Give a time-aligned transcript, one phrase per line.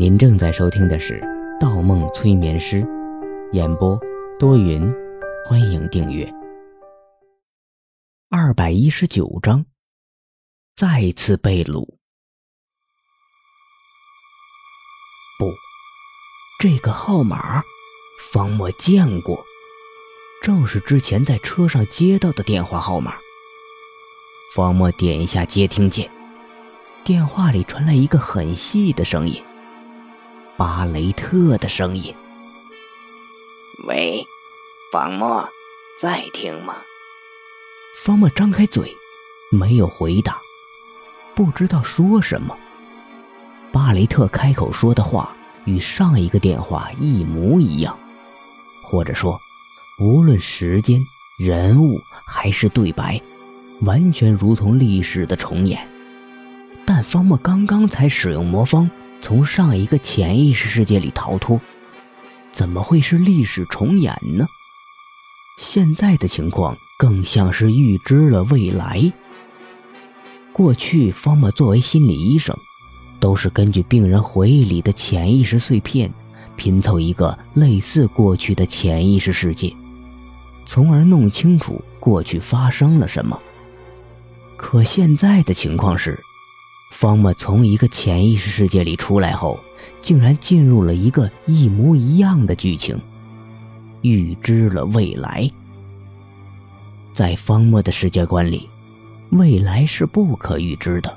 [0.00, 1.20] 您正在收听的是
[1.60, 2.76] 《盗梦催眠师》，
[3.52, 4.00] 演播
[4.38, 4.90] 多云，
[5.44, 6.26] 欢迎订阅。
[8.30, 9.66] 二百一十九章，
[10.74, 11.86] 再次被掳。
[15.38, 15.52] 不，
[16.58, 17.62] 这个号码，
[18.32, 19.44] 方墨见过，
[20.42, 23.16] 正是之前在车上接到的电话号码。
[24.56, 26.10] 方墨点一下接听键，
[27.04, 29.44] 电话里传来一个很细的声音，
[30.60, 32.14] 巴雷特的声音。
[33.86, 34.26] 喂，
[34.92, 35.48] 方墨，
[36.02, 36.74] 在听吗？
[37.96, 38.94] 方墨张开嘴，
[39.50, 40.36] 没有回答，
[41.34, 42.54] 不知道说什么。
[43.72, 45.34] 巴雷特开口说的话
[45.64, 47.98] 与上一个电话一模一样，
[48.82, 49.40] 或者说，
[49.98, 51.02] 无论时间、
[51.38, 53.18] 人物还是对白。
[53.80, 55.88] 完全如同历史的重演，
[56.84, 58.90] 但方墨刚刚才使用魔方
[59.20, 61.60] 从上一个潜意识世界里逃脱，
[62.52, 64.46] 怎么会是历史重演呢？
[65.58, 69.12] 现在的情况更像是预知了未来。
[70.52, 72.56] 过去方墨作为心理医生，
[73.20, 76.10] 都是根据病人回忆里的潜意识碎片，
[76.56, 79.72] 拼凑一个类似过去的潜意识世界，
[80.66, 83.38] 从而弄清楚过去发生了什么。
[84.56, 86.18] 可现在的情况是，
[86.90, 89.58] 方墨从一个潜意识世界里出来后，
[90.02, 93.00] 竟然进入了一个一模一样的剧情，
[94.02, 95.50] 预知了未来。
[97.14, 98.68] 在方墨的世界观里，
[99.30, 101.16] 未来是不可预知的，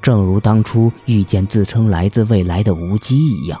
[0.00, 3.60] 正如当初遇见自称来自未来的无机一样。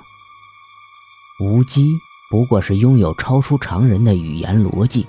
[1.40, 1.92] 无机
[2.30, 5.06] 不过是拥有超出常人的语言逻辑，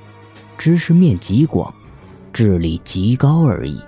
[0.57, 1.73] 知识面极广。
[2.31, 3.81] 智力极高而已。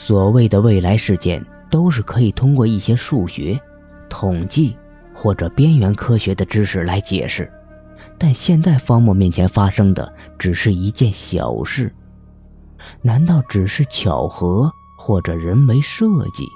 [0.00, 3.60] 所谓的未来事件，都是可以通过一些数学、
[4.08, 4.76] 统计
[5.12, 7.52] 或者边缘科学的知识来解释。
[8.16, 11.92] 但现在方墨面前发生的只是一件小事，
[13.02, 16.46] 难道只是巧合或者人为设计？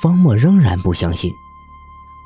[0.00, 1.30] 方墨仍然不相信，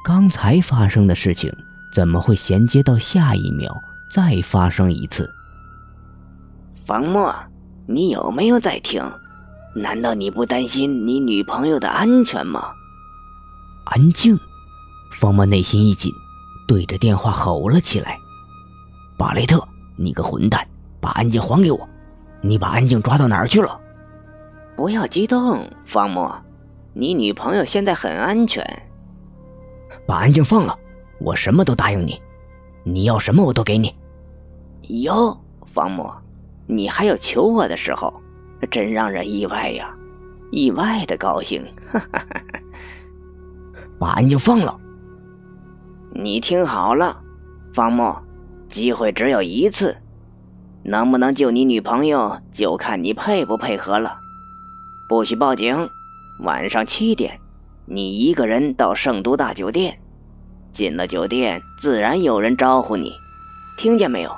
[0.04, 1.52] 刚才发生的事情
[1.92, 3.76] 怎么会衔接到下一秒
[4.14, 5.28] 再发生一次？
[6.86, 7.34] 方墨，
[7.86, 9.02] 你有没有在听？
[9.76, 12.72] 难道你不担心你女朋友的安全吗？
[13.84, 14.38] 安静！
[15.12, 16.10] 方墨内心一紧，
[16.66, 18.18] 对着电话吼了起来
[19.18, 19.62] ：“巴雷特，
[19.94, 20.66] 你个混蛋，
[20.98, 21.86] 把安静还给我！
[22.40, 23.78] 你把安静抓到哪儿去了？”
[24.76, 26.34] 不要激动，方墨，
[26.94, 28.64] 你女朋友现在很安全。
[30.06, 30.74] 把安静放了，
[31.20, 32.18] 我什么都答应你，
[32.82, 33.94] 你要什么我都给你。
[34.88, 35.38] 哟，
[35.74, 36.16] 方墨。
[36.66, 38.12] 你还有求我的时候，
[38.70, 39.94] 真让人意外呀！
[40.50, 42.60] 意外的高兴，哈哈哈哈
[43.98, 44.78] 把安静放了。
[46.14, 47.20] 你听好了，
[47.74, 48.22] 方墨，
[48.68, 49.96] 机会只有一次，
[50.84, 54.16] 能不能救你女朋友，就看你配不配合了。
[55.08, 55.88] 不许报警，
[56.44, 57.40] 晚上七点，
[57.86, 59.98] 你一个人到圣都大酒店。
[60.72, 63.12] 进了酒店，自然有人招呼你，
[63.76, 64.30] 听见没有？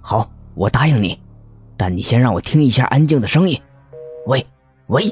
[0.00, 0.28] 好。
[0.54, 1.16] 我答应你，
[1.78, 3.58] 但你先让我听一下安静的声音。
[4.26, 4.44] 喂，
[4.88, 5.04] 喂。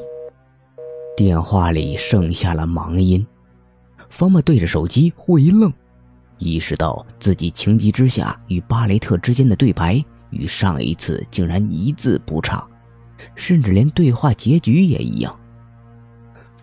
[1.17, 3.25] 电话里剩下了忙音。
[4.11, 5.73] 方墨对着手机忽一愣，
[6.39, 12.67] 意识到自己情急之下与巴雷特之间的对白与上一次竟然一字不差，
[13.37, 15.35] 甚至连对话结局也一样。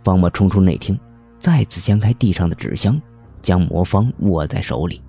[0.03, 0.99] 方墨冲出内厅，
[1.39, 3.01] 再次掀开地上的纸箱，
[3.41, 5.01] 将魔方握在手里。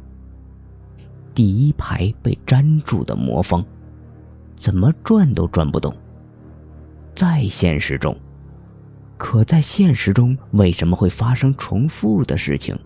[1.34, 3.64] 第一排被粘住的魔方，
[4.56, 5.94] 怎么转都转不动。
[7.14, 8.16] 在现实中，
[9.16, 12.76] 可在现实中为什么会发生重复的事情？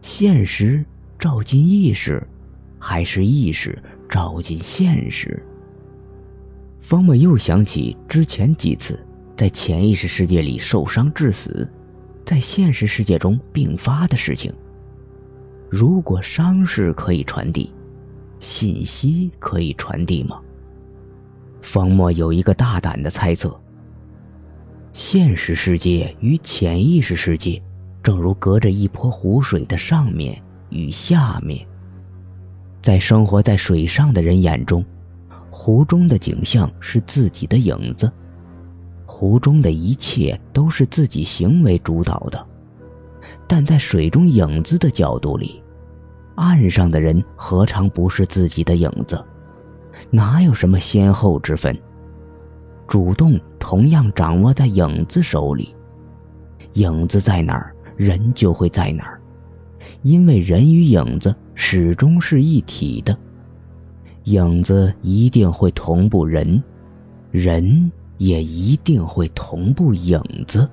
[0.00, 0.84] 现实
[1.18, 2.26] 照进意识，
[2.78, 5.42] 还是意识照进现实？
[6.80, 8.98] 方墨又想起之前几次
[9.36, 11.68] 在潜意识世界里受伤致死，
[12.24, 14.52] 在现实世界中并发的事情。
[15.70, 17.72] 如果伤势可以传递，
[18.42, 20.40] 信息可以传递吗？
[21.60, 23.56] 方墨有一个大胆的猜测：
[24.92, 27.62] 现实世界与潜意识世界，
[28.02, 31.64] 正如隔着一坡湖水的上面与下面。
[32.82, 34.84] 在生活在水上的人眼中，
[35.48, 38.10] 湖中的景象是自己的影子，
[39.06, 42.44] 湖中的一切都是自己行为主导的；
[43.46, 45.61] 但在水中影子的角度里，
[46.36, 49.22] 岸上的人何尝不是自己的影子？
[50.10, 51.76] 哪有什么先后之分？
[52.88, 55.74] 主动同样掌握在影子手里，
[56.74, 59.20] 影子在哪儿，人就会在哪儿，
[60.02, 63.16] 因为人与影子始终是一体的。
[64.24, 66.62] 影子一定会同步人，
[67.30, 70.68] 人也一定会同步影子。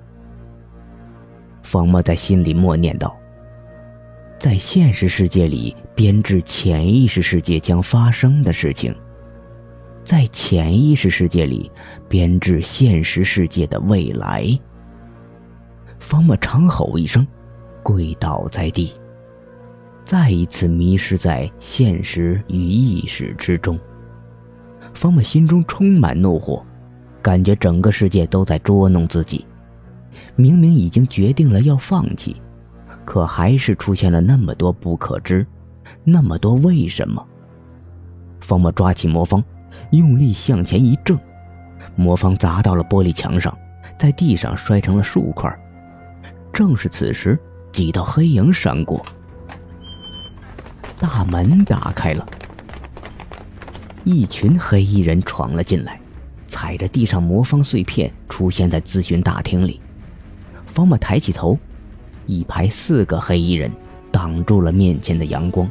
[1.63, 3.15] 方墨在心里默念道
[4.39, 8.95] ：“在现实世界里编制潜意识世界将发生的事情，
[10.05, 11.69] 在潜意识世界里
[12.07, 14.57] 编制现实世界的未来。”
[15.99, 17.27] 方墨长吼一声，
[17.83, 18.93] 跪倒在地，
[20.05, 23.77] 再一次迷失在现实与意识之中。
[24.93, 26.65] 方墨心中充满怒火，
[27.21, 29.45] 感觉整个世界都在捉弄自己。
[30.37, 32.41] 明明已经决定了要放弃，
[33.09, 35.43] 可还是出现了那么多不可知，
[36.03, 37.25] 那么多为什么。
[38.39, 39.43] 方墨抓起魔方，
[39.89, 41.17] 用力向前一挣，
[41.95, 43.57] 魔方砸到了玻璃墙上，
[43.97, 45.51] 在地上摔成了数块。
[46.53, 47.35] 正是此时，
[47.71, 49.03] 几道黑影闪过，
[50.99, 52.23] 大门打开了，
[54.03, 55.99] 一群黑衣人闯了进来，
[56.47, 59.81] 踩着地上魔方碎片，出现在咨询大厅里。
[60.67, 61.57] 方木抬起头，
[62.29, 63.71] 一排四个黑衣人
[64.11, 65.67] 挡住了面前的阳光。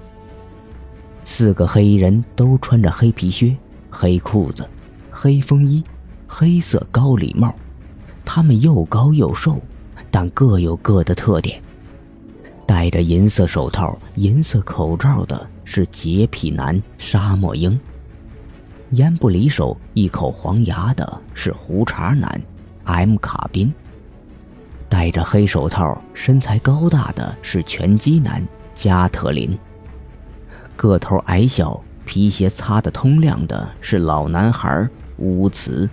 [1.25, 3.56] 四个黑衣人都穿着黑皮靴、
[3.88, 4.69] 黑裤子、
[5.08, 5.84] 黑风衣、
[6.26, 7.55] 黑色高礼帽，
[8.25, 9.60] 他们又高又瘦，
[10.10, 11.62] 但各有各的特点。
[12.66, 17.78] 戴着银色手套、银色口罩的是洁癖男沙漠鹰，
[18.90, 22.43] 烟不离手、一口黄牙的是胡茬男
[22.82, 23.72] M 卡宾。
[24.88, 28.43] 戴着黑手套、身材高大的是拳击男
[28.75, 29.56] 加特林。
[30.76, 34.88] 个头矮小、皮鞋擦得通亮的是老男孩
[35.19, 35.88] 乌茨。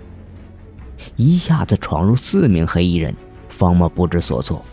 [1.15, 3.13] 一下子闯入四名黑衣人，
[3.50, 4.63] 方默不知所措。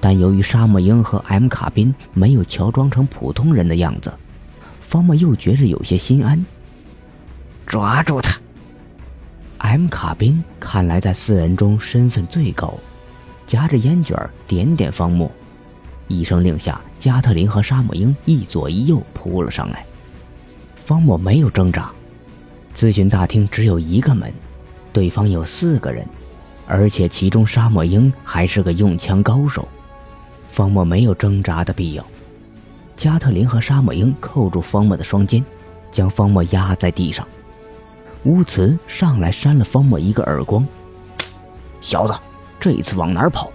[0.00, 4.12] 但由于沙漠鹰和 M 卡宾没有乔装成普通人的样子，
[4.82, 6.44] 方默又觉着有些心安。
[7.66, 8.38] 抓住他
[9.58, 12.74] ！M 卡宾看来在四人中身份最高。
[13.46, 15.30] 夹着烟卷，点点方木，
[16.08, 19.84] 一声令下，加特林和沙漠鹰一左一右扑了上来。
[20.84, 21.90] 方木没有挣扎。
[22.76, 24.32] 咨询大厅只有一个门，
[24.92, 26.04] 对方有四个人，
[26.66, 29.68] 而且其中沙漠鹰还是个用枪高手。
[30.50, 32.04] 方木没有挣扎的必要。
[32.96, 35.44] 加特林和沙漠鹰扣住方木的双肩，
[35.92, 37.26] 将方木压在地上。
[38.24, 40.66] 乌茨上来扇了方木一个耳光
[41.80, 42.14] ：“小子！”
[42.64, 43.52] 这一次往哪儿跑？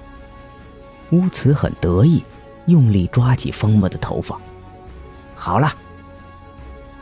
[1.10, 2.24] 乌茨很得意，
[2.68, 4.40] 用力抓起方墨的头发。
[5.36, 5.74] 好了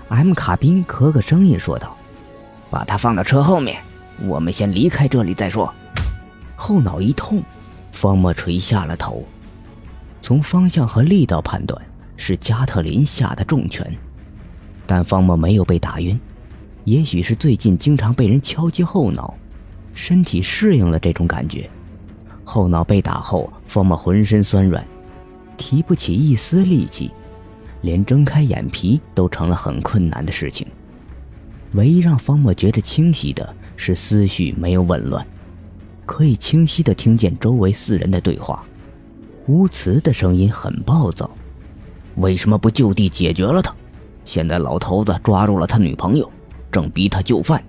[0.07, 1.97] ，M 卡宾咳咳声音说道
[2.71, 3.81] ：“把他放到车后面，
[4.25, 5.73] 我们先离开这里再说。”
[6.55, 7.43] 后脑一痛，
[7.91, 9.25] 方墨垂下了头。
[10.21, 11.77] 从方向和力道判断，
[12.15, 13.93] 是加特林下的重拳，
[14.85, 16.17] 但方墨没有被打晕，
[16.85, 19.33] 也许是最近经常被人敲击后脑，
[19.93, 21.69] 身体适应了这种感觉。
[22.49, 24.81] 后脑被打后，方墨浑身酸软，
[25.57, 27.11] 提不起一丝力气，
[27.81, 30.65] 连睁开眼皮都成了很困难的事情。
[31.73, 35.27] 唯一让方墨觉得清晰的是思绪没有紊乱，
[36.05, 38.63] 可以清晰的听见周围四人的对话。
[39.47, 41.29] 乌慈的声音很暴躁
[42.15, 43.75] ：“为什么不就地解决了他？
[44.23, 46.31] 现在老头子抓住了他女朋友，
[46.71, 47.61] 正逼他就范。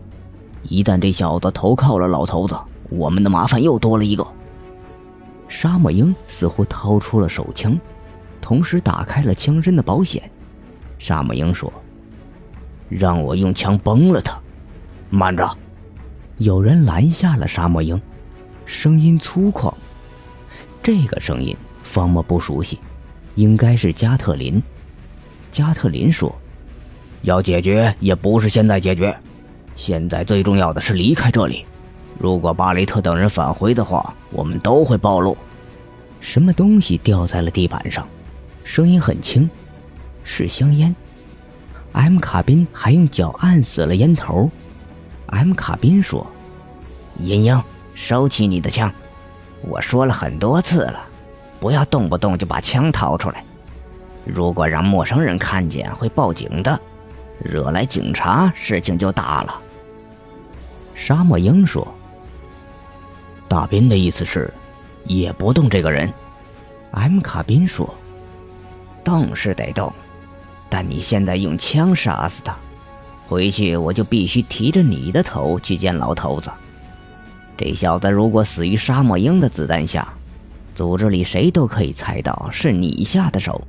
[0.62, 2.56] 一旦这小子投靠了老头子，
[2.90, 4.24] 我们的麻烦又多了一个。”
[5.48, 7.78] 沙漠鹰似乎掏出了手枪，
[8.40, 10.30] 同时打开了枪身的保险。
[10.98, 11.72] 沙漠鹰说
[12.88, 14.38] ：“让我用枪崩了他。”
[15.10, 15.50] 慢着！
[16.36, 18.00] 有人拦下了沙漠鹰，
[18.66, 19.72] 声音粗犷。
[20.82, 22.78] 这个声音方墨不熟悉，
[23.34, 24.62] 应该是加特林。
[25.50, 26.32] 加特林说
[27.22, 29.16] ：“要解决也不是现在解决，
[29.74, 31.64] 现在最重要的是离开这里。”
[32.18, 35.36] 如果巴雷特等人返回的话，我们都会暴露。
[36.20, 38.06] 什么东西掉在了地板上，
[38.64, 39.48] 声音很轻，
[40.24, 40.94] 是香烟。
[41.92, 44.50] M 卡宾还用脚按死了烟头。
[45.26, 46.26] M 卡宾说
[47.22, 47.62] ：“银鹰，
[47.94, 48.92] 收起你的枪。
[49.62, 51.00] 我说了很多次了，
[51.60, 53.44] 不要动不动就把枪掏出来。
[54.24, 56.78] 如果让陌生人看见，会报警的，
[57.38, 59.54] 惹来警察，事情就大了。”
[60.96, 61.86] 沙漠鹰说。
[63.48, 64.52] 大斌的意思是，
[65.06, 66.12] 也不动这个人。
[66.90, 67.92] M 卡宾说
[69.02, 69.92] ：“动是得动，
[70.68, 72.54] 但你现在用枪杀死他，
[73.26, 76.50] 回去我就必须提着你的头去见老头子。
[77.56, 80.06] 这小子如果死于沙漠鹰的子弹下，
[80.74, 83.66] 组织里谁都可以猜到是你下的手，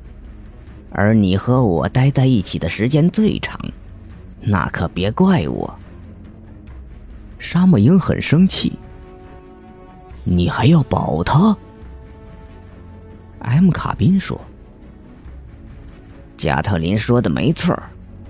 [0.91, 3.59] 而你和我待在一起的时间最长，
[4.41, 5.73] 那可别怪我。
[7.39, 8.73] 沙漠鹰很生气，
[10.31, 11.57] 你还要保他
[13.39, 14.39] ？M 卡宾说
[16.37, 17.75] ：“加特林说的没错，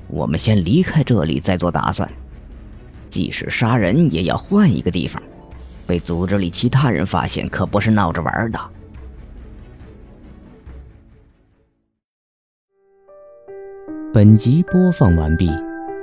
[0.08, 2.10] 我们先离开这里再做打算，
[3.10, 5.22] 即使杀人也要换一个地方。”
[5.86, 8.60] 被组织里其他人发现，可不是闹着玩的。
[14.14, 15.50] 本集播放完毕，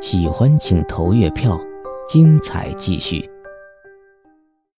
[0.00, 1.58] 喜欢请投月票，
[2.06, 3.30] 精彩继续。